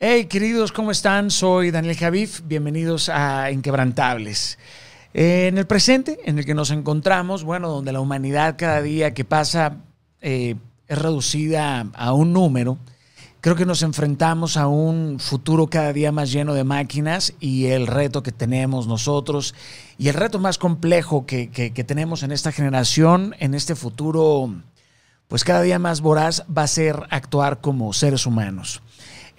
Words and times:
Hey, 0.00 0.26
queridos, 0.26 0.70
¿cómo 0.70 0.92
están? 0.92 1.28
Soy 1.28 1.72
Daniel 1.72 1.96
Javif. 1.96 2.42
Bienvenidos 2.44 3.08
a 3.08 3.50
Inquebrantables. 3.50 4.56
en 5.12 5.58
el 5.58 5.66
presente 5.66 6.20
en 6.24 6.38
el 6.38 6.46
que 6.46 6.54
nos 6.54 6.70
encontramos, 6.70 7.42
bueno, 7.42 7.68
donde 7.68 7.90
la 7.90 7.98
humanidad 7.98 8.54
cada 8.56 8.80
día 8.80 9.12
que 9.12 9.24
pasa 9.24 9.78
eh, 10.20 10.54
es 10.86 10.98
reducida 10.98 11.88
a 11.94 12.12
un 12.12 12.32
número, 12.32 12.78
creo 13.40 13.56
que 13.56 13.66
nos 13.66 13.82
enfrentamos 13.82 14.56
a 14.56 14.68
un 14.68 15.18
futuro 15.18 15.66
cada 15.66 15.92
día 15.92 16.12
más 16.12 16.30
lleno 16.30 16.54
de 16.54 16.62
máquinas 16.62 17.34
y 17.40 17.66
el 17.66 17.88
reto 17.88 18.22
que 18.22 18.30
tenemos 18.30 18.86
nosotros 18.86 19.52
y 19.98 20.06
el 20.06 20.14
reto 20.14 20.38
más 20.38 20.58
complejo 20.58 21.26
que, 21.26 21.50
que 21.50 21.84
tenemos 21.84 22.22
en 22.22 22.30
esta 22.30 22.52
generación, 22.52 23.34
en 23.40 23.52
este 23.52 23.74
futuro, 23.74 24.62
pues 25.26 25.42
cada 25.42 25.62
día 25.62 25.80
más 25.80 26.02
voraz, 26.02 26.44
va 26.56 26.62
a 26.62 26.68
ser 26.68 27.02
actuar 27.10 27.60
como 27.60 27.92
seres 27.92 28.26
humanos. 28.26 28.80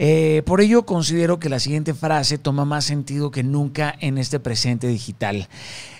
Eh, 0.02 0.44
por 0.46 0.62
ello 0.62 0.86
considero 0.86 1.40
que 1.40 1.50
la 1.50 1.60
siguiente 1.60 1.94
frase 1.94 2.38
toma 2.38 2.64
más 2.64 2.86
sentido 2.86 3.32
que 3.32 3.44
nunca 3.44 3.94
en 4.00 4.18
este 4.18 4.40
presente 4.40 4.88
digital. 4.88 5.50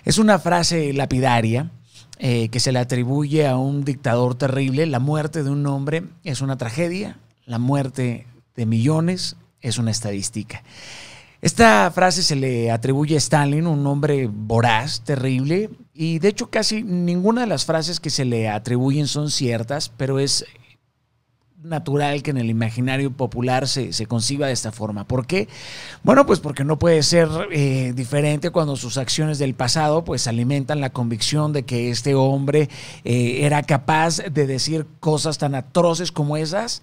Es 0.06 0.18
una 0.18 0.40
frase 0.40 0.94
lapidaria 0.94 1.70
eh, 2.18 2.48
que 2.48 2.62
se 2.62 2.72
le 2.72 2.80
atribuye 2.80 3.46
a 3.46 3.58
un 3.58 3.84
dictador 3.84 4.36
terrible. 4.36 4.86
La 4.86 5.00
muerte 5.00 5.44
de 5.44 5.50
un 5.50 5.68
hombre 5.68 6.06
es 6.24 6.40
una 6.40 6.58
tragedia, 6.58 7.20
la 7.46 7.60
muerte 7.60 8.26
de 8.56 8.66
millones 8.66 9.36
es 9.62 9.78
una 9.78 9.92
estadística. 9.92 10.64
Esta 11.42 11.92
frase 11.94 12.24
se 12.24 12.38
le 12.38 12.72
atribuye 12.72 13.16
a 13.16 13.18
Stalin, 13.18 13.68
un 13.68 13.86
hombre 13.86 14.28
voraz, 14.32 15.02
terrible, 15.02 15.70
y 15.94 16.20
de 16.20 16.30
hecho 16.30 16.50
casi 16.50 16.84
ninguna 16.84 17.42
de 17.42 17.48
las 17.48 17.66
frases 17.66 18.00
que 18.00 18.10
se 18.10 18.26
le 18.26 18.50
atribuyen 18.50 19.08
son 19.08 19.30
ciertas, 19.30 19.90
pero 19.90 20.20
es 20.20 20.46
natural 21.64 22.24
que 22.24 22.32
en 22.32 22.38
el 22.38 22.50
imaginario 22.50 23.12
popular 23.12 23.68
se, 23.68 24.06
conciba 24.08 24.48
de 24.48 24.54
esta 24.54 24.72
forma. 24.72 25.06
¿Por 25.06 25.28
qué? 25.28 25.48
Bueno, 26.04 26.26
pues 26.26 26.40
porque 26.40 26.64
no 26.64 26.80
puede 26.80 27.04
ser 27.04 27.28
eh, 27.52 27.94
diferente 27.96 28.50
cuando 28.50 28.76
sus 28.76 28.98
acciones 28.98 29.40
del 29.40 29.54
pasado 29.54 30.04
pues 30.04 30.28
alimentan 30.28 30.82
la 30.82 30.92
convicción 30.92 31.54
de 31.54 31.64
que 31.64 31.90
este 31.90 32.16
hombre 32.16 32.70
eh, 33.04 33.40
era 33.42 33.64
capaz 33.64 34.18
de 34.18 34.48
decir 34.48 34.86
cosas 35.00 35.38
tan 35.38 35.56
atroces 35.56 36.12
como 36.12 36.38
esas 36.38 36.82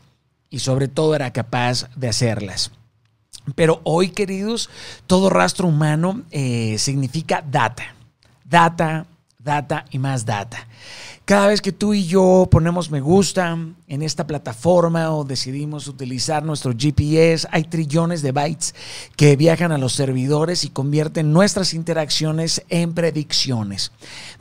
y 0.51 0.59
sobre 0.61 0.89
todo 0.89 1.15
era 1.15 1.33
capaz 1.33 1.89
de 1.97 2.09
hacerlas. 2.09 2.71
Pero 3.55 3.81
hoy, 3.85 4.11
queridos, 4.11 4.71
todo 5.07 5.31
rastro 5.31 5.69
humano 5.69 6.23
eh, 6.31 6.77
significa 6.79 7.45
data. 7.49 7.95
Data, 8.45 9.07
data 9.47 9.87
y 9.91 9.99
más 9.99 10.27
data. 10.27 10.69
Cada 11.25 11.47
vez 11.47 11.61
que 11.61 11.73
tú 11.73 11.95
y 11.95 12.05
yo 12.05 12.47
ponemos 12.51 12.91
me 12.91 13.01
gusta 13.01 13.57
en 13.89 14.03
esta 14.03 14.27
plataforma 14.27 15.11
o 15.13 15.25
decidimos 15.25 15.89
utilizar 15.89 16.45
nuestro 16.45 16.73
GPS, 16.79 17.49
hay 17.51 17.65
trillones 17.65 18.23
de 18.23 18.33
bytes 18.33 18.75
que 19.17 19.35
viajan 19.35 19.73
a 19.73 19.79
los 19.79 19.95
servidores 19.95 20.65
y 20.65 20.69
convierten 20.69 21.33
nuestras 21.33 21.73
interacciones 21.73 22.63
en 22.69 22.95
predicciones. 22.95 23.91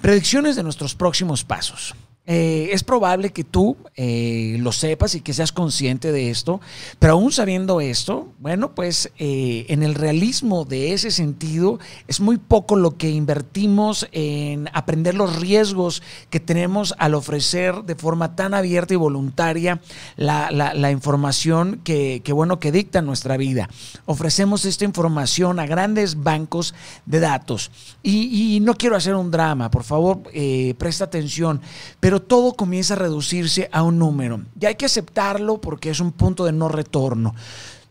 Predicciones 0.02 0.58
de 0.58 0.64
nuestros 0.64 0.94
próximos 0.94 1.44
pasos. 1.44 1.95
Eh, 2.28 2.70
es 2.72 2.84
probable 2.84 3.31
que 3.31 3.44
tú 3.44 3.78
eh, 3.95 4.58
lo 4.59 4.72
sepas 4.72 5.14
y 5.14 5.22
que 5.22 5.31
seas 5.31 5.52
consciente 5.52 6.12
de 6.12 6.31
esto, 6.31 6.59
pero 6.98 7.14
aún 7.14 7.31
sabiendo 7.31 7.81
esto, 7.81 8.30
bueno, 8.40 8.73
pues 8.73 9.12
eh, 9.20 9.68
en 9.70 9.84
el 9.84 9.94
realismo 9.94 10.66
de 10.66 10.94
ese 10.94 11.12
sentido 11.12 11.78
es 12.08 12.20
muy 12.20 12.38
poco 12.38 12.78
lo 12.78 12.98
que 12.98 13.12
invertimos 13.12 14.08
en 14.12 14.72
aprender 14.73 15.14
los 15.14 15.36
riesgos 15.36 16.02
que 16.31 16.40
tenemos 16.40 16.96
al 16.98 17.14
ofrecer 17.14 17.84
de 17.84 17.94
forma 17.94 18.36
tan 18.36 18.56
abierta 18.56 18.96
y 18.96 18.98
voluntaria 18.98 19.80
la, 20.16 20.92
información 20.92 21.81
que, 21.84 22.22
bueno, 22.34 22.59
que 22.59 22.72
dicta 22.72 23.03
nuestra 23.03 23.38
vida. 23.38 23.70
Ofrecemos 24.06 24.66
esta 24.66 24.86
información 24.86 25.59
a 25.59 25.68
grandes 25.68 26.23
bancos 26.23 26.73
de 27.06 27.20
datos 27.20 27.70
y, 28.02 28.56
y 28.56 28.59
no 28.62 28.73
quiero 28.76 28.96
hacer 28.96 29.14
un 29.14 29.30
drama, 29.30 29.70
por 29.70 29.84
favor, 29.84 30.22
presta 30.78 31.06
atención, 31.06 31.62
pero 32.00 32.15
todo 32.22 32.53
comienza 32.53 32.94
a 32.94 32.98
reducirse 32.98 33.70
a 33.72 33.84
un 33.84 34.00
número. 34.00 34.42
Y 34.59 34.66
hay 34.66 34.76
que 34.76 34.86
aceptarlo 34.86 35.59
porque 35.59 35.90
es 35.90 36.00
un 36.00 36.12
punto 36.12 36.46
de 36.46 36.52
no 36.52 36.68
retorno. 36.70 37.36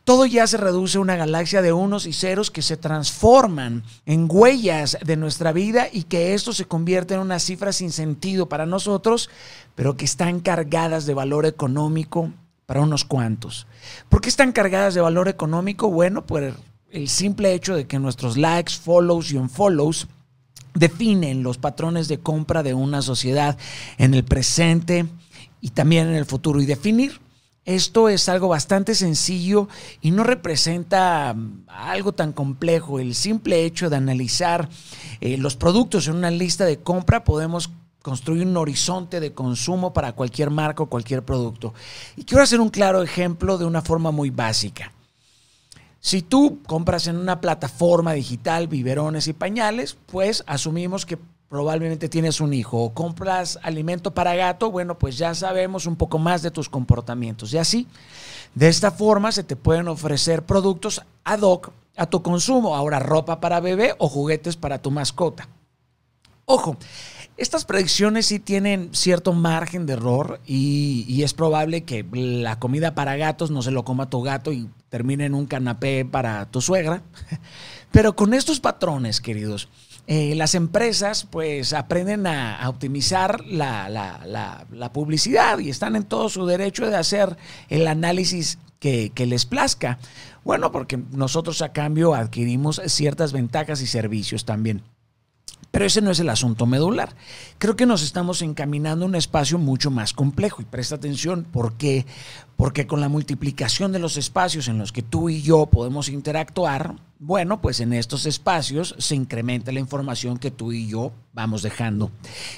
Todo 0.05 0.27
ya 0.27 0.47
se 0.47 0.59
reduce 0.59 0.99
a 0.99 1.01
una 1.01 1.17
galaxia 1.17 1.63
de 1.63 1.73
unos 1.73 2.05
y 2.05 2.13
ceros 2.13 2.51
que 2.51 2.61
se 2.61 2.77
transforman 2.77 3.85
en 4.05 4.29
huellas 4.31 4.99
de 5.03 5.17
nuestra 5.17 5.51
vida 5.53 5.89
y 5.91 6.03
que 6.03 6.35
esto 6.35 6.53
se 6.53 6.67
convierte 6.67 7.15
en 7.15 7.21
una 7.21 7.39
cifra 7.39 7.73
sin 7.73 7.91
sentido 7.91 8.47
para 8.47 8.67
nosotros, 8.67 9.31
pero 9.75 9.97
que 9.97 10.05
están 10.05 10.41
cargadas 10.41 11.07
de 11.07 11.15
valor 11.15 11.47
económico 11.47 12.31
para 12.67 12.83
unos 12.83 13.07
cuantos. 13.07 13.67
¿Por 14.11 14.21
qué 14.21 14.29
están 14.29 14.53
cargadas 14.53 14.93
de 14.93 15.01
valor 15.01 15.29
económico? 15.29 15.89
Bueno, 15.91 16.27
por 16.27 16.53
el 16.91 17.09
simple 17.09 17.55
hecho 17.55 17.75
de 17.75 17.87
que 17.87 17.99
nuestros 17.99 18.37
likes, 18.37 18.75
follows 18.75 19.33
y 19.33 19.39
unfollows 19.39 20.07
definen 20.75 21.43
los 21.43 21.59
patrones 21.59 22.09
de 22.09 22.19
compra 22.19 22.63
de 22.63 22.75
una 22.75 23.01
sociedad 23.01 23.57
en 23.99 24.15
el 24.15 24.25
presente 24.25 25.07
y 25.61 25.71
también 25.71 26.09
en 26.09 26.15
el 26.15 26.27
futuro. 26.27 26.61
Y 26.61 26.67
definir 26.67 27.21
esto 27.65 28.11
es 28.11 28.29
algo 28.29 28.49
bastante 28.49 28.95
sencillo 28.95 29.69
y 30.03 30.11
no 30.11 30.23
representa 30.23 31.33
mm, 31.35 31.65
algo 31.69 32.13
tan 32.13 32.33
complejo. 32.33 33.01
El 33.01 33.15
simple 33.15 33.65
hecho 33.65 33.89
de 33.89 33.97
analizar 33.97 34.69
eh, 35.21 35.39
los 35.39 35.57
productos 35.57 36.07
en 36.07 36.17
una 36.17 36.31
lista 36.31 36.67
de 36.67 36.81
compra 36.81 37.25
podemos 37.25 37.71
construir 38.03 38.47
un 38.47 38.57
horizonte 38.59 39.19
de 39.19 39.33
consumo 39.33 39.95
para 39.95 40.13
cualquier 40.13 40.51
marca 40.51 40.83
o 40.83 40.91
cualquier 40.91 41.25
producto. 41.25 41.73
Y 42.17 42.25
quiero 42.25 42.43
hacer 42.43 42.61
un 42.61 42.69
claro 42.69 43.03
ejemplo 43.03 43.57
de 43.57 43.65
una 43.65 43.81
forma 43.81 44.11
muy 44.11 44.29
básica. 44.29 44.93
Si 46.05 46.21
tú 46.21 46.59
compras 46.67 47.07
en 47.07 47.17
una 47.17 47.41
plataforma 47.41 48.13
digital 48.13 48.69
biberones 48.69 49.27
y 49.27 49.33
pañales, 49.33 49.97
pues 50.05 50.45
asumimos 50.47 51.07
que 51.07 51.19
probablemente 51.49 52.11
tienes 52.11 52.43
un 52.43 52.53
hijo 52.53 52.79
o 52.79 52.93
compras 52.93 53.59
alimento 53.63 54.13
para 54.13 54.35
gato, 54.35 54.71
bueno, 54.71 54.99
pues 54.99 55.17
ya 55.17 55.35
sabemos 55.35 55.87
un 55.87 55.97
poco 55.97 56.19
más 56.19 56.43
de 56.43 56.51
tus 56.51 56.69
comportamientos. 56.69 57.55
Y 57.55 57.57
así, 57.57 57.87
de 58.55 58.69
esta 58.69 58.91
forma 58.91 59.33
se 59.33 59.45
te 59.45 59.57
pueden 59.57 59.89
ofrecer 59.89 60.43
productos 60.43 61.01
ad 61.25 61.41
hoc 61.41 61.73
a 61.97 62.05
tu 62.05 62.23
consumo. 62.23 62.77
Ahora, 62.77 62.99
ropa 62.99 63.41
para 63.41 63.61
bebé 63.61 63.95
o 63.97 64.07
juguetes 64.07 64.57
para 64.57 64.83
tu 64.83 64.91
mascota. 64.91 65.49
Ojo, 66.45 66.77
estas 67.37 67.65
predicciones 67.65 68.27
sí 68.27 68.39
tienen 68.39 68.91
cierto 68.93 69.33
margen 69.33 69.87
de 69.87 69.95
error 69.95 70.41
y, 70.47 71.23
es 71.25 71.35
probable 71.35 71.83
que 71.83 72.07
la 72.13 72.59
comida 72.59 72.95
para 72.95 73.17
gatos 73.17 73.51
no 73.51 73.63
se 73.63 73.71
lo 73.71 73.85
coma 73.85 74.11
tu 74.11 74.23
gato 74.23 74.53
y 74.53 74.69
termine 74.89 75.25
en 75.25 75.35
un 75.35 75.47
canapé 75.47 76.05
para 76.05 76.47
tu 76.47 76.61
suegra. 76.61 77.03
Pero 77.91 78.15
con 78.15 78.35
estos 78.35 78.61
patrones, 78.61 79.21
queridos, 79.21 79.69
eh, 80.07 80.35
las 80.37 80.55
empresas 80.55 81.27
pues 81.29 81.73
aprenden 81.73 82.27
a, 82.27 82.69
optimizar 82.69 83.45
la, 83.47 84.67
publicidad 84.93 85.59
y 85.59 85.71
están 85.71 85.97
en 85.97 86.05
todo 86.05 86.29
su 86.29 86.47
derecho 86.47 86.89
de 86.89 86.97
hacer 86.97 87.37
el 87.69 87.89
análisis 87.89 88.59
que, 88.79 89.11
que 89.13 89.27
les 89.27 89.45
plazca. 89.47 89.99
Bueno, 90.45 90.71
porque 90.71 90.99
nosotros 91.11 91.63
a 91.63 91.73
cambio 91.73 92.15
adquirimos 92.15 92.81
ciertas 92.87 93.33
ventajas 93.33 93.81
y 93.81 93.87
servicios 93.87 94.45
también. 94.45 94.83
Pero 95.75 95.87
ese 95.87 96.01
no 96.01 96.13
es 96.13 96.21
el 96.21 96.31
asunto 96.31 96.67
medular. 96.67 97.17
Creo 97.59 97.75
que 97.75 97.85
nos 97.85 98.05
estamos 98.05 98.43
encaminando 98.43 99.05
a 99.05 99.09
un 99.09 99.17
espacio 99.17 99.59
mucho 99.59 99.91
más 99.91 100.13
complejo. 100.13 100.63
Y 100.63 100.67
presta 100.67 100.95
atención, 100.95 101.43
¿por 101.43 101.73
qué? 101.73 102.07
Porque 102.57 102.87
con 102.87 103.01
la 103.01 103.09
multiplicación 103.09 103.91
de 103.91 103.99
los 103.99 104.17
espacios 104.17 104.69
en 104.69 104.79
los 104.79 104.93
que 104.93 105.03
tú 105.03 105.29
y 105.29 105.43
yo 105.43 105.67
podemos 105.67 106.09
interactuar, 106.09 106.95
bueno, 107.19 107.61
pues 107.61 107.81
en 107.81 107.93
estos 107.93 108.25
espacios 108.25 108.95
se 108.99 109.17
incrementa 109.17 109.73
la 109.73 109.81
información 109.81 110.39
que 110.39 110.53
tú 110.53 110.71
y 110.71 110.87
yo 110.87 111.11
vamos 111.33 111.63
dejando. 111.63 112.13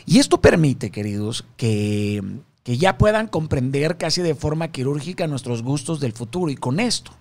Y 0.05 0.19
esto 0.19 0.43
permite, 0.43 0.91
queridos, 0.91 1.47
que, 1.57 2.23
que 2.65 2.77
ya 2.77 2.99
puedan 2.99 3.29
comprender 3.29 3.97
casi 3.97 4.21
de 4.21 4.35
forma 4.35 4.69
quirúrgica 4.69 5.27
nuestros 5.27 5.63
gustos 5.63 6.01
del 6.01 6.13
futuro. 6.13 6.51
Y 6.51 6.57
con 6.57 6.81
esto, 6.81 7.13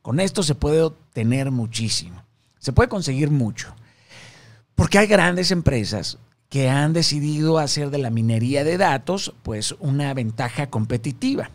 con 0.00 0.18
esto 0.18 0.42
se 0.42 0.54
puede 0.54 0.80
obtener 0.80 1.50
muchísimo. 1.50 2.24
Se 2.58 2.72
puede 2.72 2.88
conseguir 2.88 3.30
mucho. 3.30 3.74
Porque 4.74 4.98
hay 4.98 5.06
grandes 5.06 5.50
empresas 5.50 6.18
que 6.48 6.68
han 6.68 6.92
decidido 6.92 7.58
hacer 7.58 7.90
de 7.90 7.98
la 7.98 8.10
minería 8.10 8.64
de 8.64 8.78
datos 8.78 9.34
pues 9.42 9.74
una 9.80 10.14
ventaja 10.14 10.68
competitiva. 10.70 11.50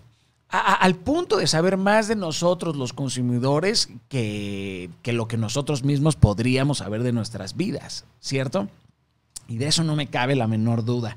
al 0.49 0.95
punto 0.95 1.37
de 1.37 1.47
saber 1.47 1.77
más 1.77 2.07
de 2.07 2.15
nosotros 2.15 2.75
los 2.75 2.91
consumidores 2.91 3.89
que, 4.09 4.89
lo 5.05 5.27
que 5.27 5.37
nosotros 5.37 5.83
mismos 5.83 6.15
podríamos 6.15 6.79
saber 6.79 7.03
de 7.03 7.13
nuestras 7.13 7.55
vidas, 7.55 8.05
¿cierto? 8.19 8.67
Y 9.47 9.57
de 9.57 9.67
eso 9.67 9.83
no 9.83 9.95
me 9.95 10.07
cabe 10.07 10.35
la 10.35 10.47
menor 10.47 10.83
duda. 10.83 11.15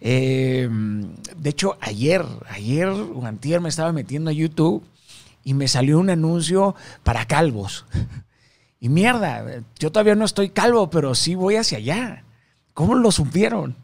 Em, 0.00 1.14
de 1.36 1.50
hecho, 1.50 1.76
ayer, 1.80 2.24
ayer 2.48 2.88
o 2.88 3.24
antier 3.24 3.60
me 3.60 3.68
estaba 3.68 3.92
metiendo 3.92 4.30
a 4.30 4.32
YouTube 4.32 4.82
y 5.44 5.54
me 5.54 5.68
salió 5.68 6.00
un 6.00 6.10
anuncio 6.10 6.74
para 7.04 7.26
calvos. 7.26 7.86
Y 8.82 8.90
mierda, 8.90 9.62
yo 9.78 9.90
todavía 9.90 10.14
no 10.14 10.26
estoy 10.26 10.50
calvo, 10.50 10.90
pero 10.90 11.14
sí 11.14 11.34
voy 11.34 11.56
hacia 11.56 11.78
allá. 11.78 12.24
¿Cómo 12.74 12.94
lo 12.96 13.10
supieron? 13.10 13.76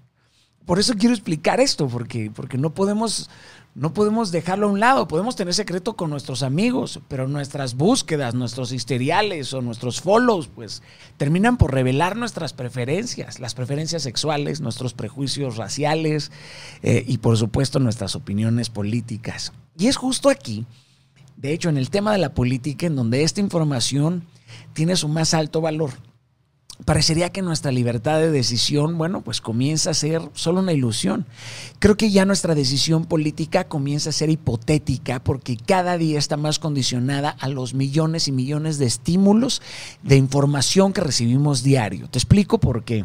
por 0.69 0.79
eso 0.79 0.93
quiero 0.99 1.15
explicar 1.15 1.61
esto, 1.61 1.89
porque, 1.89 2.31
porque 2.31 2.59
no 2.59 2.75
podemos 2.75 3.31
no 3.75 3.95
podemos 3.95 4.33
dejarlo 4.33 4.67
a 4.67 4.71
un 4.71 4.81
lado, 4.81 5.09
podemos 5.09 5.35
tener 5.35 5.55
secreto 5.55 5.97
con 5.97 6.11
nuestros 6.11 6.43
amigos, 6.43 7.01
pero 7.09 7.27
nuestras 7.27 7.75
búsquedas, 7.75 8.35
nuestros 8.35 8.73
historiales 8.73 9.55
o 9.55 9.63
nuestros 9.63 10.03
follows, 10.03 10.49
pues 10.49 10.83
terminan 11.17 11.57
por 11.57 11.73
revelar 11.73 12.17
nuestras 12.17 12.53
preferencias, 12.53 13.41
las 13.41 13.55
preferencias 13.55 14.03
sexuales, 14.03 14.61
nuestros 14.61 14.93
prejuicios 14.93 15.57
raciales 15.57 16.33
eh, 16.83 17.03
y 17.07 17.17
por 17.17 17.39
supuesto 17.39 17.79
nuestras 17.79 18.15
opiniones 18.15 18.69
políticas. 18.69 19.55
Y 19.79 19.87
es 19.87 19.97
justo 19.97 20.29
aquí, 20.29 20.67
de 21.39 21.55
hecho, 21.55 21.71
en 21.71 21.79
el 21.79 21.89
tema 21.89 22.13
de 22.13 22.19
la 22.19 22.35
política, 22.35 22.87
en 22.87 22.97
donde 22.97 23.23
esta 23.23 23.41
información 23.41 24.27
tiene 24.73 24.97
su 24.97 25.09
más 25.09 25.35
alto 25.35 25.61
valor 25.61 25.91
parecería 26.85 27.31
que 27.31 27.43
nuestra 27.43 27.73
libertad 27.73 28.19
de 28.19 28.31
decisión, 28.31 28.99
bueno, 28.99 29.23
pues 29.23 29.41
comienza 29.41 29.91
a 29.91 29.95
ser 29.95 30.23
solo 30.35 30.61
una 30.61 30.73
ilusión. 30.73 31.27
Creo 31.79 31.97
que 31.97 32.11
ya 32.11 32.25
nuestra 32.25 32.55
decisión 32.55 33.05
política 33.05 33.65
comienza 33.65 34.11
a 34.11 34.13
ser 34.13 34.31
hipotética 34.31 35.23
porque 35.23 35.57
cada 35.57 35.99
día 35.99 36.19
está 36.19 36.37
más 36.37 36.59
condicionada 36.59 37.31
a 37.31 37.49
los 37.49 37.75
millones 37.75 38.29
y 38.29 38.33
millones 38.33 38.79
de 38.79 38.87
estímulos 38.87 39.61
de 40.03 40.17
información 40.17 40.93
que 40.93 41.01
recibimos 41.01 41.63
diario. 41.63 42.09
Te 42.09 42.19
explico 42.19 42.59
por 42.59 42.85
qué. 42.85 43.05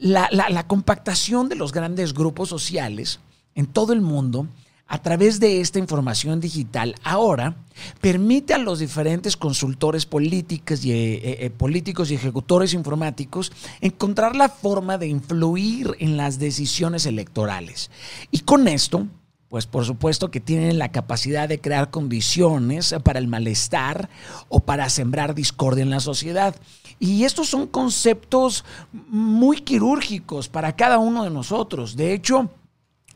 La, 0.00 0.28
la 0.32 0.66
compactación 0.66 1.48
de 1.48 1.54
los 1.54 1.72
grandes 1.72 2.12
grupos 2.12 2.48
sociales 2.48 3.20
en 3.54 3.66
todo 3.66 3.92
el 3.92 4.00
mundo 4.00 4.48
a 4.92 4.98
través 4.98 5.40
de 5.40 5.62
esta 5.62 5.78
información 5.78 6.38
digital 6.38 6.96
ahora 7.02 7.56
permite 8.02 8.52
a 8.52 8.58
los 8.58 8.78
diferentes 8.78 9.38
consultores 9.38 10.04
políticos 10.04 10.84
y, 10.84 10.92
eh, 10.92 11.46
eh, 11.46 11.50
políticos 11.50 12.10
y 12.10 12.14
ejecutores 12.16 12.74
informáticos 12.74 13.52
encontrar 13.80 14.36
la 14.36 14.50
forma 14.50 14.98
de 14.98 15.06
influir 15.06 15.96
en 15.98 16.18
las 16.18 16.38
decisiones 16.38 17.06
electorales. 17.06 17.90
Y 18.30 18.40
con 18.40 18.68
esto, 18.68 19.06
pues 19.48 19.64
por 19.64 19.86
supuesto 19.86 20.30
que 20.30 20.40
tienen 20.40 20.78
la 20.78 20.92
capacidad 20.92 21.48
de 21.48 21.58
crear 21.58 21.90
condiciones 21.90 22.94
para 23.02 23.18
el 23.18 23.28
malestar 23.28 24.10
o 24.50 24.60
para 24.60 24.90
sembrar 24.90 25.34
discordia 25.34 25.84
en 25.84 25.90
la 25.90 26.00
sociedad. 26.00 26.54
Y 27.00 27.24
estos 27.24 27.48
son 27.48 27.66
conceptos 27.66 28.62
muy 28.92 29.62
quirúrgicos 29.62 30.50
para 30.50 30.76
cada 30.76 30.98
uno 30.98 31.24
de 31.24 31.30
nosotros. 31.30 31.96
De 31.96 32.12
hecho, 32.12 32.50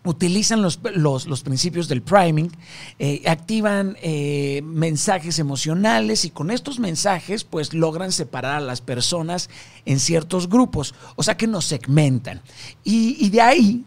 utilizan 0.06 0.62
los, 0.62 0.80
los, 0.94 1.42
principios 1.42 1.88
del 1.88 2.02
priming, 2.02 2.50
eh, 2.98 3.22
activan 3.26 3.96
eh, 4.00 4.62
mensajes 4.64 5.38
emocionales 5.38 6.24
y 6.24 6.30
con 6.30 6.50
estos 6.50 6.78
mensajes 6.78 7.44
pues 7.44 7.74
logran 7.74 8.12
separar 8.12 8.56
a 8.56 8.60
las 8.60 8.80
personas 8.80 9.50
en 9.84 9.98
ciertos 9.98 10.48
grupos, 10.48 10.94
o 11.16 11.22
sea 11.22 11.36
que 11.36 11.46
nos 11.46 11.64
segmentan. 11.64 12.40
Y, 12.84 13.28
de 13.30 13.40
ahí 13.40 13.84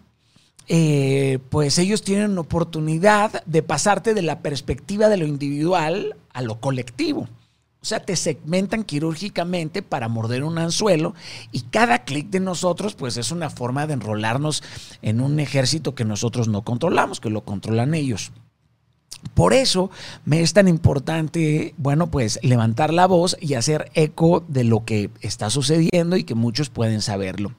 eh, 0.67 1.39
pues 1.49 1.79
ellos 1.79 2.03
tienen 2.03 2.37
oportunidad 2.37 3.43
de 3.45 3.63
pasarte 3.63 4.13
de 4.13 4.21
la 4.21 4.41
perspectiva 4.41 5.09
de 5.09 5.17
lo 5.17 5.25
individual 5.25 6.15
a 6.33 6.41
lo 6.41 6.59
colectivo. 6.59 7.27
O 7.81 7.85
sea, 7.85 8.01
te 8.01 8.17
segmentan 8.17 8.83
quirúrgicamente 8.83 9.81
para 9.81 10.09
morder 10.09 10.43
un 10.43 10.57
anzuelo 10.57 11.15
y 11.53 11.61
cada 11.61 12.03
clic 12.03 12.29
de 12.29 12.41
nosotros 12.41 12.93
pues 12.93 13.15
es 13.15 13.31
una 13.31 13.49
forma 13.49 13.87
de 13.87 13.93
enrolarnos 13.93 14.63
en 15.01 15.21
un 15.21 15.39
ejército 15.39 15.95
que 15.95 16.03
nosotros 16.03 16.49
no 16.49 16.63
controlamos, 16.63 17.21
que 17.21 17.29
lo 17.29 17.45
controlan 17.45 17.93
ellos. 17.93 18.33
Por 19.33 19.53
eso 19.53 19.89
me 20.25 20.41
es 20.41 20.53
tan 20.53 20.67
importante, 20.67 21.73
bueno, 21.77 22.09
pues 22.09 22.39
levantar 22.41 22.93
la 22.93 23.05
voz 23.05 23.37
y 23.39 23.53
hacer 23.53 23.91
eco 23.93 24.43
de 24.47 24.63
lo 24.63 24.85
que 24.85 25.09
está 25.21 25.49
sucediendo 25.49 26.17
y 26.17 26.23
que 26.23 26.35
muchos 26.35 26.69
pueden 26.69 27.01
saberlo. 27.01 27.53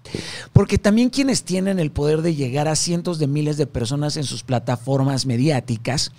Porque 0.52 0.78
también 0.78 1.10
quienes 1.10 1.44
tienen 1.44 1.78
el 1.78 1.90
poder 1.90 2.22
de 2.22 2.34
llegar 2.34 2.68
a 2.68 2.76
cientos 2.76 3.18
de 3.18 3.26
miles 3.26 3.56
de 3.56 3.66
personas 3.66 4.16
en 4.16 4.24
sus 4.24 4.42
plataformas 4.42 5.26
mediáticas, 5.26 6.12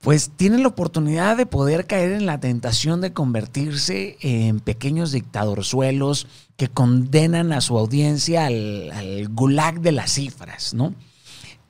pues 0.00 0.30
tienen 0.34 0.62
la 0.62 0.68
oportunidad 0.68 1.36
de 1.36 1.44
poder 1.44 1.86
caer 1.86 2.12
en 2.12 2.24
la 2.24 2.40
tentación 2.40 3.02
de 3.02 3.12
convertirse 3.12 4.16
en 4.22 4.60
pequeños 4.60 5.12
dictadorzuelos 5.12 6.26
que 6.56 6.68
condenan 6.68 7.52
a 7.52 7.60
su 7.60 7.78
audiencia 7.78 8.46
al, 8.46 9.28
gulag 9.30 9.80
de 9.80 9.92
las 9.92 10.12
cifras, 10.12 10.72
¿no? 10.72 10.94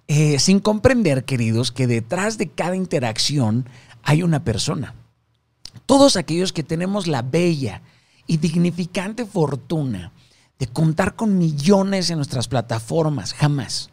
Eh, 0.07 0.39
sin 0.39 0.61
comprender, 0.61 1.25
queridos, 1.25 1.73
que 1.73 1.87
detrás 1.87 2.39
de 2.39 2.49
cada 2.49 2.77
interacción 2.77 3.69
hay 4.03 4.23
una 4.23 4.45
persona. 4.45 4.95
Todos 5.87 6.17
aquellos 6.17 6.53
que 6.53 6.63
tenemos 6.63 7.07
la 7.07 7.23
bella 7.23 7.83
y 8.27 8.37
dignificante 8.37 9.25
fortuna 9.25 10.13
de 10.59 10.69
contar 10.69 11.17
con 11.17 11.39
millones 11.39 12.11
en 12.11 12.17
nuestras 12.17 12.47
plataformas, 12.47 13.35
jamás, 13.35 13.91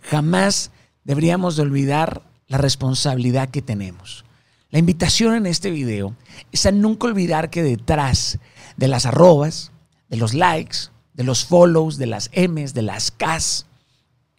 jamás 0.00 0.70
deberíamos 1.04 1.56
de 1.56 1.62
olvidar 1.62 2.22
la 2.48 2.58
responsabilidad 2.58 3.50
que 3.50 3.62
tenemos. 3.62 4.24
La 4.70 4.78
invitación 4.78 5.34
en 5.34 5.46
este 5.46 5.70
video 5.70 6.14
es 6.52 6.66
a 6.66 6.72
nunca 6.72 7.06
olvidar 7.06 7.50
que 7.50 7.62
detrás 7.62 8.38
de 8.76 8.88
las 8.88 9.06
arrobas, 9.06 9.72
de 10.08 10.16
los 10.16 10.34
likes, 10.34 10.90
de 11.14 11.24
los 11.24 11.44
follows, 11.44 11.96
de 11.96 12.06
las 12.06 12.30
M's, 12.34 12.74
de 12.74 12.82
las 12.82 13.10
K's, 13.10 13.66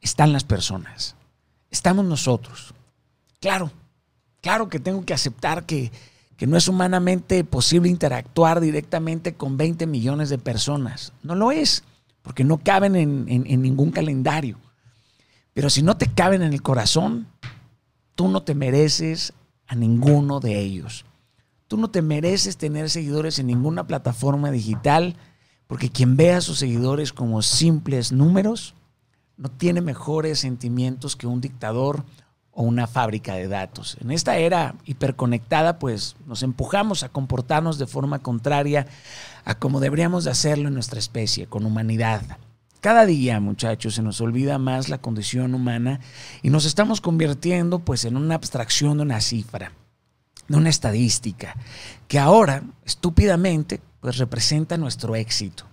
están 0.01 0.33
las 0.33 0.43
personas. 0.43 1.15
Estamos 1.71 2.05
nosotros. 2.05 2.73
Claro, 3.39 3.71
claro 4.41 4.69
que 4.69 4.79
tengo 4.79 5.03
que 5.05 5.13
aceptar 5.13 5.65
que, 5.65 5.91
no 6.45 6.55
es 6.55 6.67
humanamente 6.67 7.43
posible 7.43 7.89
interactuar 7.89 8.61
directamente 8.61 9.33
con 9.33 9.57
20 9.57 9.87
millones 9.87 10.29
de 10.29 10.37
personas. 10.37 11.11
No 11.23 11.33
lo 11.33 11.51
es, 11.51 11.83
porque 12.21 12.43
no 12.43 12.59
caben 12.59 12.95
en 12.95 13.61
ningún 13.61 13.89
calendario. 13.89 14.59
Pero 15.55 15.71
si 15.71 15.81
no 15.81 15.97
te 15.97 16.05
caben 16.05 16.43
en 16.43 16.53
el 16.53 16.61
corazón, 16.61 17.25
Tú 18.17 18.27
no 18.29 18.41
te 18.41 18.55
mereces 18.55 19.33
a 19.67 19.75
ninguno 19.75 20.39
de 20.39 20.59
ellos. 20.59 21.05
Tú 21.67 21.77
no 21.77 21.91
te 21.91 22.01
mereces 22.01 22.57
tener 22.57 22.89
seguidores 22.89 23.37
en 23.37 23.45
ninguna 23.45 23.85
plataforma 23.85 24.49
digital 24.49 25.15
porque 25.67 25.91
quien 25.91 26.17
ve 26.17 26.33
a 26.33 26.41
sus 26.41 26.57
seguidores 26.57 27.13
como 27.13 27.43
simples 27.43 28.11
números 28.11 28.73
no 29.37 29.49
tiene 29.49 29.81
mejores 29.81 30.39
sentimientos 30.39 31.15
que 31.15 31.27
un 31.27 31.41
dictador 31.41 32.05
o 32.49 32.63
una 32.63 32.87
fábrica 32.87 33.35
de 33.35 33.47
datos. 33.47 33.99
En 34.01 34.09
esta 34.09 34.37
era 34.37 34.73
hiperconectada, 34.85 35.77
pues 35.77 36.15
nos 36.25 36.41
empujamos 36.41 37.03
a 37.03 37.09
comportarnos 37.09 37.77
de 37.77 37.85
forma 37.85 38.17
contraria 38.17 38.87
a 39.45 39.59
como 39.59 39.79
deberíamos 39.79 40.23
de 40.23 40.31
hacerlo 40.31 40.69
en 40.69 40.73
nuestra 40.73 40.97
especie, 40.97 41.45
con 41.45 41.67
humanidad. 41.67 42.23
Cada 42.79 43.05
día, 43.05 43.39
muchachos, 43.39 43.95
se 43.95 44.03
nos 44.03 44.21
olvida 44.21 44.59
más 44.59 44.87
la 44.87 44.99
condición 44.99 45.55
humana 45.55 45.99
y 46.43 46.51
nos 46.51 46.65
estamos 46.65 47.01
convirtiendo 47.01 47.79
pues 47.79 48.05
en 48.05 48.15
una 48.15 48.35
abstracción 48.35 48.97
de 48.97 49.03
una 49.03 49.19
cifra, 49.19 49.71
de 50.47 50.57
una 50.57 50.69
estadística, 50.69 51.55
que 52.07 52.19
ahora, 52.19 52.63
estúpidamente, 52.85 53.81
pues 53.99 54.17
representa 54.17 54.77
nuestro 54.77 55.15
éxito. 55.15 55.65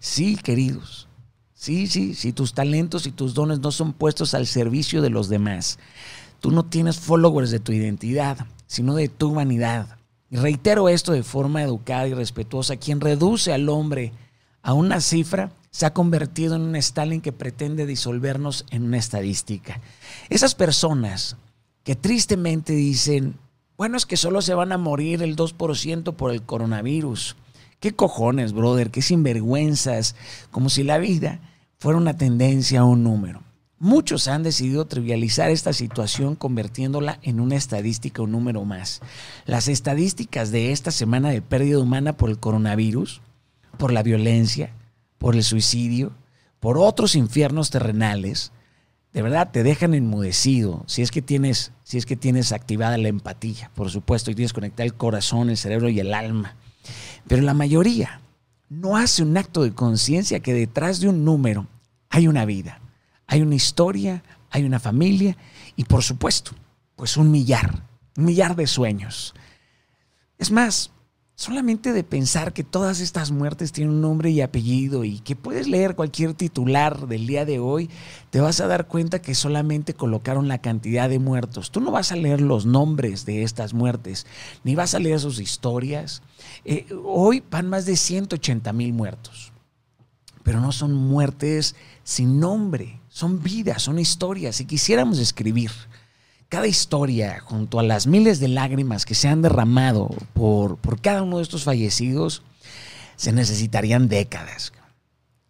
Sí, 0.00 0.36
queridos, 0.36 1.08
sí, 1.54 1.86
sí, 1.86 2.14
si 2.14 2.32
tus 2.32 2.54
talentos 2.54 3.06
y 3.06 3.12
tus 3.12 3.34
dones 3.34 3.60
no 3.60 3.70
son 3.70 3.92
puestos 3.92 4.34
al 4.34 4.48
servicio 4.48 5.00
de 5.00 5.10
los 5.10 5.28
demás, 5.28 5.78
tú 6.40 6.50
no 6.50 6.64
tienes 6.64 6.98
followers 6.98 7.52
de 7.52 7.60
tu 7.60 7.70
identidad, 7.70 8.46
sino 8.66 8.96
de 8.96 9.08
tu 9.08 9.32
vanidad. 9.32 9.96
Y 10.28 10.38
reitero 10.38 10.88
esto 10.88 11.12
de 11.12 11.22
forma 11.22 11.62
educada 11.62 12.08
y 12.08 12.14
respetuosa, 12.14 12.76
quien 12.76 13.00
reduce 13.00 13.52
al 13.52 13.68
hombre 13.68 14.12
a 14.60 14.72
una 14.72 15.00
cifra, 15.00 15.52
se 15.72 15.86
ha 15.86 15.94
convertido 15.94 16.54
en 16.54 16.62
un 16.62 16.76
Stalin 16.76 17.22
que 17.22 17.32
pretende 17.32 17.86
disolvernos 17.86 18.66
en 18.70 18.84
una 18.84 18.98
estadística. 18.98 19.80
Esas 20.28 20.54
personas 20.54 21.36
que 21.82 21.96
tristemente 21.96 22.74
dicen, 22.74 23.36
bueno, 23.78 23.96
es 23.96 24.04
que 24.04 24.18
solo 24.18 24.42
se 24.42 24.54
van 24.54 24.70
a 24.70 24.78
morir 24.78 25.22
el 25.22 25.34
2% 25.34 26.14
por 26.14 26.30
el 26.30 26.42
coronavirus. 26.42 27.36
¿Qué 27.80 27.92
cojones, 27.92 28.52
brother? 28.52 28.90
¿Qué 28.90 29.00
sinvergüenzas? 29.00 30.14
Como 30.50 30.68
si 30.68 30.84
la 30.84 30.98
vida 30.98 31.40
fuera 31.78 31.98
una 31.98 32.16
tendencia 32.18 32.84
o 32.84 32.90
un 32.90 33.02
número. 33.02 33.42
Muchos 33.78 34.28
han 34.28 34.44
decidido 34.44 34.84
trivializar 34.84 35.50
esta 35.50 35.72
situación 35.72 36.36
convirtiéndola 36.36 37.18
en 37.22 37.40
una 37.40 37.56
estadística, 37.56 38.22
un 38.22 38.30
número 38.30 38.64
más. 38.64 39.00
Las 39.46 39.66
estadísticas 39.66 40.52
de 40.52 40.70
esta 40.70 40.92
semana 40.92 41.30
de 41.30 41.42
pérdida 41.42 41.80
humana 41.80 42.12
por 42.12 42.30
el 42.30 42.38
coronavirus, 42.38 43.22
por 43.78 43.92
la 43.92 44.04
violencia, 44.04 44.72
por 45.22 45.36
el 45.36 45.44
suicidio, 45.44 46.12
por 46.58 46.78
otros 46.78 47.14
infiernos 47.14 47.70
terrenales, 47.70 48.50
de 49.12 49.22
verdad 49.22 49.52
te 49.52 49.62
dejan 49.62 49.94
enmudecido 49.94 50.82
si 50.88 51.00
es 51.00 51.12
que 51.12 51.22
tienes, 51.22 51.70
si 51.84 51.96
es 51.96 52.06
que 52.06 52.16
tienes 52.16 52.50
activada 52.50 52.98
la 52.98 53.06
empatía, 53.06 53.70
por 53.76 53.88
supuesto, 53.88 54.32
y 54.32 54.34
tienes 54.34 54.52
conectado 54.52 54.84
el 54.84 54.94
corazón, 54.94 55.48
el 55.48 55.56
cerebro 55.56 55.88
y 55.88 56.00
el 56.00 56.12
alma. 56.12 56.56
Pero 57.28 57.42
la 57.42 57.54
mayoría 57.54 58.20
no 58.68 58.96
hace 58.96 59.22
un 59.22 59.36
acto 59.36 59.62
de 59.62 59.72
conciencia 59.72 60.40
que 60.40 60.54
detrás 60.54 60.98
de 60.98 61.08
un 61.08 61.24
número 61.24 61.68
hay 62.10 62.26
una 62.26 62.44
vida, 62.44 62.80
hay 63.28 63.42
una 63.42 63.54
historia, 63.54 64.24
hay 64.50 64.64
una 64.64 64.80
familia 64.80 65.36
y 65.76 65.84
por 65.84 66.02
supuesto, 66.02 66.50
pues 66.96 67.16
un 67.16 67.30
millar, 67.30 67.84
un 68.16 68.24
millar 68.24 68.56
de 68.56 68.66
sueños. 68.66 69.34
Es 70.36 70.50
más, 70.50 70.90
solamente 71.34 71.92
de 71.92 72.04
pensar 72.04 72.52
que 72.52 72.62
todas 72.62 73.00
estas 73.00 73.30
muertes 73.30 73.72
tienen 73.72 73.94
un 73.94 74.00
nombre 74.00 74.30
y 74.30 74.40
apellido 74.40 75.04
y 75.04 75.20
que 75.20 75.34
puedes 75.34 75.66
leer 75.66 75.96
cualquier 75.96 76.34
titular 76.34 77.08
del 77.08 77.26
día 77.26 77.44
de 77.44 77.58
hoy, 77.58 77.90
te 78.30 78.40
vas 78.40 78.60
a 78.60 78.66
dar 78.66 78.86
cuenta 78.86 79.22
que 79.22 79.34
solamente 79.34 79.94
colocaron 79.94 80.48
la 80.48 80.58
cantidad 80.58 81.08
de 81.08 81.18
muertos. 81.18 81.70
Tú 81.70 81.80
no 81.80 81.90
vas 81.90 82.12
a 82.12 82.16
leer 82.16 82.40
los 82.40 82.66
nombres 82.66 83.24
de 83.24 83.42
estas 83.42 83.74
muertes, 83.74 84.26
ni 84.62 84.74
vas 84.74 84.94
a 84.94 84.98
leer 84.98 85.20
sus 85.20 85.40
historias. 85.40 86.22
Eh, 86.64 86.86
hoy 87.04 87.42
van 87.50 87.68
más 87.68 87.86
de 87.86 87.96
180 87.96 88.72
mil 88.72 88.92
muertos, 88.92 89.52
pero 90.42 90.60
no 90.60 90.70
son 90.70 90.92
muertes 90.94 91.74
sin 92.04 92.40
nombre, 92.40 93.00
son 93.08 93.42
vidas, 93.42 93.82
son 93.82 93.98
historias. 93.98 94.56
Si 94.56 94.66
quisiéramos 94.66 95.18
escribir 95.18 95.70
cada 96.52 96.66
historia, 96.66 97.40
junto 97.40 97.78
a 97.78 97.82
las 97.82 98.06
miles 98.06 98.38
de 98.38 98.48
lágrimas 98.48 99.06
que 99.06 99.14
se 99.14 99.26
han 99.26 99.40
derramado 99.40 100.10
por, 100.34 100.76
por 100.76 101.00
cada 101.00 101.22
uno 101.22 101.38
de 101.38 101.44
estos 101.44 101.64
fallecidos, 101.64 102.42
se 103.16 103.32
necesitarían 103.32 104.06
décadas. 104.06 104.74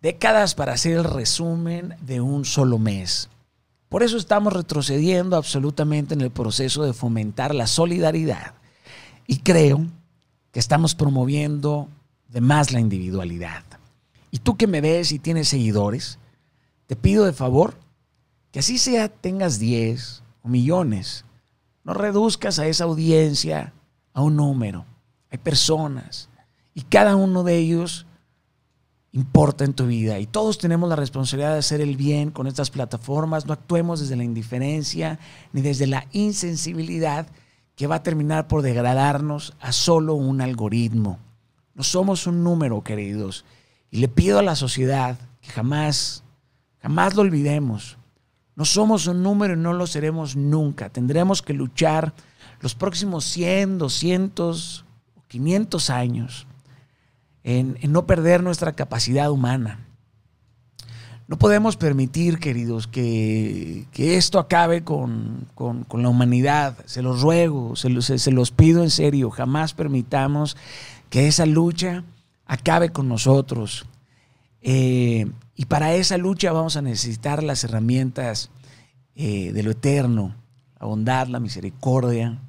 Décadas 0.00 0.54
para 0.54 0.74
hacer 0.74 0.92
el 0.92 1.02
resumen 1.02 1.96
de 2.02 2.20
un 2.20 2.44
solo 2.44 2.78
mes. 2.78 3.30
Por 3.88 4.04
eso 4.04 4.16
estamos 4.16 4.52
retrocediendo 4.52 5.34
absolutamente 5.34 6.14
en 6.14 6.20
el 6.20 6.30
proceso 6.30 6.84
de 6.84 6.92
fomentar 6.92 7.52
la 7.52 7.66
solidaridad. 7.66 8.54
Y 9.26 9.38
creo 9.38 9.84
que 10.52 10.60
estamos 10.60 10.94
promoviendo 10.94 11.88
de 12.28 12.42
más 12.42 12.70
la 12.70 12.78
individualidad. 12.78 13.64
Y 14.30 14.38
tú 14.38 14.56
que 14.56 14.68
me 14.68 14.80
ves 14.80 15.10
y 15.10 15.18
tienes 15.18 15.48
seguidores, 15.48 16.20
te 16.86 16.94
pido 16.94 17.24
de 17.24 17.32
favor 17.32 17.74
que 18.52 18.60
así 18.60 18.78
sea 18.78 19.08
tengas 19.08 19.58
10, 19.58 20.21
o 20.42 20.48
millones. 20.48 21.24
No 21.84 21.94
reduzcas 21.94 22.58
a 22.58 22.66
esa 22.66 22.84
audiencia 22.84 23.72
a 24.12 24.22
un 24.22 24.36
número. 24.36 24.84
Hay 25.30 25.38
personas 25.38 26.28
y 26.74 26.82
cada 26.82 27.16
uno 27.16 27.42
de 27.42 27.56
ellos 27.56 28.06
importa 29.12 29.64
en 29.64 29.74
tu 29.74 29.86
vida 29.86 30.18
y 30.18 30.26
todos 30.26 30.58
tenemos 30.58 30.88
la 30.88 30.96
responsabilidad 30.96 31.52
de 31.52 31.58
hacer 31.58 31.80
el 31.80 31.96
bien 31.96 32.30
con 32.30 32.46
estas 32.46 32.70
plataformas. 32.70 33.46
No 33.46 33.52
actuemos 33.52 34.00
desde 34.00 34.16
la 34.16 34.24
indiferencia 34.24 35.18
ni 35.52 35.60
desde 35.60 35.86
la 35.86 36.06
insensibilidad 36.12 37.26
que 37.74 37.86
va 37.86 37.96
a 37.96 38.02
terminar 38.02 38.48
por 38.48 38.62
degradarnos 38.62 39.54
a 39.60 39.72
solo 39.72 40.14
un 40.14 40.40
algoritmo. 40.40 41.18
No 41.74 41.82
somos 41.82 42.26
un 42.26 42.44
número, 42.44 42.82
queridos. 42.82 43.44
Y 43.90 43.98
le 43.98 44.08
pido 44.08 44.38
a 44.38 44.42
la 44.42 44.56
sociedad 44.56 45.18
que 45.40 45.50
jamás, 45.50 46.22
jamás 46.80 47.14
lo 47.14 47.22
olvidemos. 47.22 47.98
No 48.54 48.64
somos 48.64 49.06
un 49.06 49.22
número 49.22 49.54
y 49.54 49.56
no 49.56 49.72
lo 49.72 49.86
seremos 49.86 50.36
nunca. 50.36 50.90
Tendremos 50.90 51.42
que 51.42 51.54
luchar 51.54 52.12
los 52.60 52.74
próximos 52.74 53.24
100, 53.24 53.78
200 53.78 54.84
o 55.16 55.22
500 55.28 55.90
años 55.90 56.46
en, 57.44 57.78
no 57.88 58.06
perder 58.06 58.42
nuestra 58.42 58.72
capacidad 58.72 59.30
humana. 59.30 59.86
No 61.28 61.38
podemos 61.38 61.76
permitir, 61.76 62.38
queridos, 62.38 62.86
que, 62.86 63.86
esto 63.96 64.38
acabe 64.38 64.84
con, 64.84 65.48
la 65.90 66.08
humanidad. 66.08 66.76
Se 66.84 67.00
los 67.00 67.22
ruego, 67.22 67.74
se 67.74 67.88
los 68.32 68.50
pido 68.50 68.82
en 68.82 68.90
serio. 68.90 69.30
Jamás 69.30 69.72
permitamos 69.72 70.56
que 71.08 71.28
esa 71.28 71.46
lucha 71.46 72.04
acabe 72.46 72.90
con 72.90 73.08
nosotros. 73.08 73.86
Eh, 74.62 75.30
y 75.56 75.64
para 75.66 75.94
esa 75.94 76.16
lucha 76.16 76.52
vamos 76.52 76.76
a 76.76 76.82
necesitar 76.82 77.42
las 77.42 77.64
herramientas 77.64 78.50
eh, 79.14 79.52
de 79.52 79.62
lo 79.62 79.72
eterno, 79.72 80.34
la 80.80 80.86
bondad, 80.86 81.26
la 81.26 81.40
misericordia, 81.40 82.40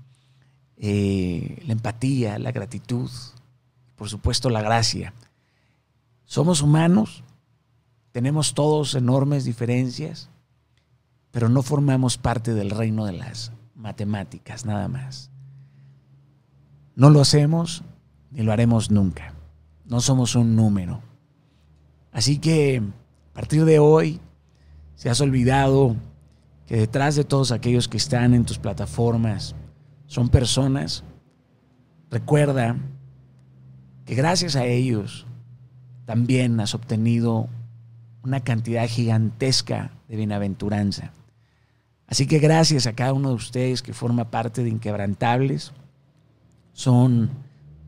eh, 0.77 1.62
la 1.65 1.74
empatía, 1.74 2.39
la 2.39 2.51
gratitud, 2.51 3.10
por 3.96 4.10
supuesto 4.10 4.50
la 4.50 4.62
gracia. 4.62 5.13
Somos 6.25 6.62
humanos, 6.62 7.24
tenemos 8.12 8.53
todos 8.53 8.96
enormes 8.96 9.43
diferencias, 9.43 10.29
pero 11.32 11.50
no 11.50 11.63
formamos 11.63 12.17
parte 12.17 12.53
del 12.53 12.70
reino 12.70 13.05
de 13.05 13.13
las 13.13 13.51
matemáticas, 13.75 14.65
nada 14.65 14.88
más. 14.88 15.32
No 16.96 17.10
lo 17.10 17.22
hacemos 17.22 17.84
ni 18.32 18.43
lo 18.43 18.51
haremos 18.51 18.91
nunca. 18.91 19.34
No 19.86 20.00
somos 20.00 20.36
un 20.36 20.55
número. 20.55 21.01
Así 22.13 22.38
que 22.38 22.82
a 23.32 23.34
partir 23.34 23.65
de 23.65 23.79
hoy, 23.79 24.22
se 24.96 25.10
has 25.10 25.20
olvidado 25.20 25.96
que 26.67 26.77
detrás 26.77 27.15
de 27.15 27.24
todos 27.24 27.51
aquellos 27.51 27.88
que 27.88 27.98
están 27.98 28.34
en 28.34 28.46
tus 28.46 28.60
plataformas 28.60 29.55
son 30.05 30.29
personas, 30.29 31.03
recuerda 32.10 32.77
que 34.05 34.15
gracias 34.15 34.55
a 34.55 34.65
ellos 34.65 35.25
también 36.05 36.60
has 36.60 36.75
obtenido 36.75 37.50
una 38.24 38.41
cantidad 38.41 38.88
gigantesca 38.88 39.91
de 40.08 40.15
bienaventuranza. 40.15 41.12
Así 42.08 42.27
que 42.27 42.38
gracias 42.38 42.86
a 42.86 42.93
cada 42.93 43.13
uno 43.13 43.29
de 43.29 43.36
ustedes 43.36 43.82
que 43.82 43.93
forma 43.93 44.29
parte 44.29 44.63
de 44.63 44.70
Inquebrantables. 44.70 45.72
Son 46.74 47.32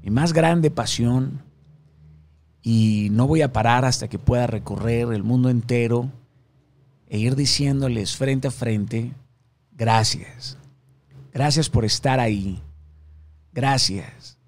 mi 0.01 0.09
más 0.09 0.33
grande 0.33 0.71
pasión, 0.71 1.43
y 2.67 3.09
no 3.11 3.27
voy 3.27 3.43
a 3.43 3.53
parar 3.53 3.85
hasta 3.85 4.07
que 4.07 4.17
pueda 4.17 4.47
recorrer 4.47 5.13
el 5.13 5.21
mundo 5.21 5.51
entero 5.51 6.09
e 7.07 7.19
ir 7.19 7.35
diciéndoles 7.35 8.17
frente 8.17 8.47
a 8.47 8.51
frente, 8.51 9.11
gracias. 9.71 10.57
Gracias 11.31 11.69
por 11.69 11.85
estar 11.85 12.19
ahí. 12.19 12.59
Gracias. 13.53 14.39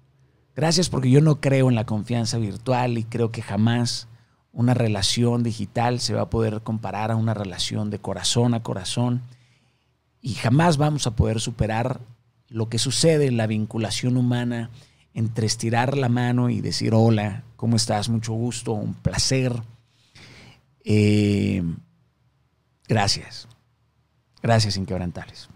Gracias 0.56 0.88
porque 0.88 1.12
yo 1.12 1.20
no 1.20 1.40
creo 1.40 1.68
en 1.68 1.76
la 1.76 1.86
confianza 1.86 2.38
virtual 2.38 2.98
y 2.98 3.04
creo 3.04 3.30
que 3.30 3.40
jamás 3.40 4.08
una 4.52 4.74
relación 4.74 5.44
digital 5.44 6.00
se 6.00 6.14
va 6.14 6.22
a 6.22 6.30
poder 6.30 6.62
comparar 6.62 7.12
a 7.12 7.16
una 7.16 7.34
relación 7.34 7.88
de 7.88 8.00
corazón 8.00 8.52
a 8.52 8.64
corazón 8.64 9.22
y 10.20 10.34
jamás 10.34 10.76
vamos 10.76 11.06
a 11.06 11.14
poder 11.14 11.38
superar 11.38 12.00
lo 12.48 12.68
que 12.68 12.80
sucede 12.80 13.28
en 13.28 13.36
la 13.36 13.46
vinculación 13.46 14.16
humana 14.16 14.70
entre 15.18 15.46
estirar 15.46 15.96
la 15.96 16.08
mano 16.08 16.48
y 16.48 16.60
decir 16.60 16.94
hola, 16.94 17.42
¿cómo 17.56 17.74
estás? 17.74 18.08
Mucho 18.08 18.34
gusto, 18.34 18.72
un 18.72 18.94
placer. 18.94 19.52
Eh, 20.84 21.60
gracias. 22.86 23.48
Gracias, 24.40 24.76
inquebrantables. 24.76 25.48